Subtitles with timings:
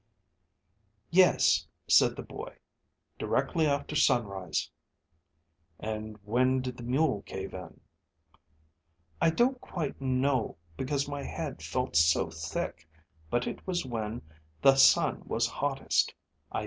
[1.11, 2.57] "Yes," said the boy;
[3.19, 4.71] "directly after sunrise."
[5.79, 7.79] "And when did the mule cave in?"
[9.21, 12.89] "I don't quite know, because my head felt so thick;
[13.29, 14.23] but it was when
[14.63, 16.15] the sun was hottest.